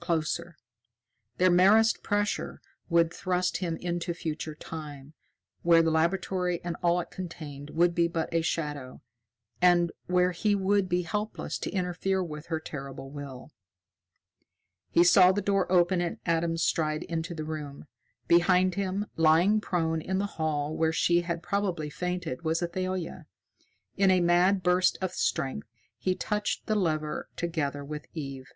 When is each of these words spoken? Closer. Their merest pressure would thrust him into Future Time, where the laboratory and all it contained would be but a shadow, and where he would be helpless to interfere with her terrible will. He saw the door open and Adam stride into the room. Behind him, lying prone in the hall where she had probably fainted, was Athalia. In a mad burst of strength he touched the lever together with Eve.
Closer. 0.00 0.56
Their 1.36 1.50
merest 1.50 2.02
pressure 2.02 2.62
would 2.88 3.12
thrust 3.12 3.58
him 3.58 3.76
into 3.76 4.14
Future 4.14 4.54
Time, 4.54 5.12
where 5.60 5.82
the 5.82 5.90
laboratory 5.90 6.62
and 6.64 6.76
all 6.82 6.98
it 7.00 7.10
contained 7.10 7.68
would 7.68 7.94
be 7.94 8.08
but 8.08 8.32
a 8.32 8.40
shadow, 8.40 9.02
and 9.60 9.92
where 10.06 10.32
he 10.32 10.54
would 10.54 10.88
be 10.88 11.02
helpless 11.02 11.58
to 11.58 11.70
interfere 11.72 12.24
with 12.24 12.46
her 12.46 12.58
terrible 12.58 13.10
will. 13.10 13.52
He 14.88 15.04
saw 15.04 15.30
the 15.30 15.42
door 15.42 15.70
open 15.70 16.00
and 16.00 16.20
Adam 16.24 16.56
stride 16.56 17.02
into 17.02 17.34
the 17.34 17.44
room. 17.44 17.84
Behind 18.28 18.76
him, 18.76 19.04
lying 19.16 19.60
prone 19.60 20.00
in 20.00 20.16
the 20.16 20.24
hall 20.40 20.74
where 20.74 20.90
she 20.94 21.20
had 21.20 21.42
probably 21.42 21.90
fainted, 21.90 22.40
was 22.46 22.62
Athalia. 22.62 23.26
In 23.98 24.10
a 24.10 24.20
mad 24.22 24.62
burst 24.62 24.96
of 25.02 25.12
strength 25.12 25.68
he 25.98 26.14
touched 26.14 26.64
the 26.64 26.76
lever 26.76 27.28
together 27.36 27.84
with 27.84 28.06
Eve. 28.14 28.50